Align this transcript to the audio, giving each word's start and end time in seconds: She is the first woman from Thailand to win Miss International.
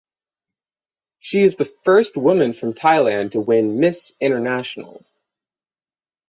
She 1.19 1.41
is 1.43 1.57
the 1.57 1.71
first 1.83 2.17
woman 2.17 2.53
from 2.53 2.73
Thailand 2.73 3.33
to 3.33 3.39
win 3.39 3.79
Miss 3.79 4.13
International. 4.19 5.05